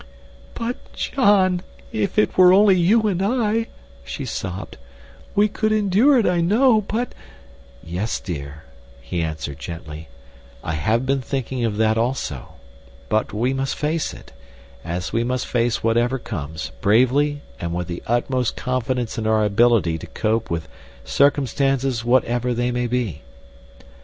"But 0.55 0.77
John, 0.93 1.61
if 1.91 2.17
it 2.17 2.35
were 2.35 2.51
only 2.51 2.75
you 2.75 3.03
and 3.03 3.21
I," 3.21 3.67
she 4.03 4.25
sobbed, 4.25 4.77
"we 5.35 5.47
could 5.47 5.71
endure 5.71 6.17
it 6.17 6.25
I 6.25 6.41
know; 6.41 6.81
but—" 6.81 7.13
"Yes, 7.83 8.19
dear," 8.19 8.63
he 8.99 9.21
answered, 9.21 9.59
gently, 9.59 10.07
"I 10.63 10.73
have 10.73 11.05
been 11.05 11.21
thinking 11.21 11.63
of 11.65 11.77
that, 11.77 11.99
also; 11.99 12.53
but 13.09 13.31
we 13.31 13.53
must 13.53 13.75
face 13.75 14.11
it, 14.11 14.33
as 14.83 15.13
we 15.13 15.23
must 15.23 15.45
face 15.45 15.83
whatever 15.83 16.17
comes, 16.17 16.71
bravely 16.81 17.41
and 17.59 17.71
with 17.71 17.85
the 17.87 18.01
utmost 18.07 18.55
confidence 18.55 19.19
in 19.19 19.27
our 19.27 19.45
ability 19.45 19.99
to 19.99 20.07
cope 20.07 20.49
with 20.49 20.67
circumstances 21.03 22.03
whatever 22.03 22.55
they 22.55 22.71
may 22.71 22.87
be. 22.87 23.21